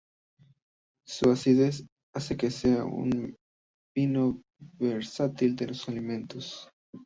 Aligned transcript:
Su 1.05 1.29
acidez 1.29 1.85
hace 2.15 2.35
que 2.35 2.49
sea 2.49 2.85
un 2.85 3.37
vino 3.95 4.41
versátil 4.79 5.55
con 5.55 5.67
los 5.67 5.87
alimentos. 5.89 6.67